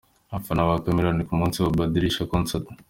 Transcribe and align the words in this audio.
Abafana 0.31 0.67
ba 0.67 0.81
Chameleone 0.83 1.23
ku 1.27 1.33
munsi 1.39 1.57
wa 1.59 1.73
Badilisha 1.77 2.29
Concert. 2.31 2.65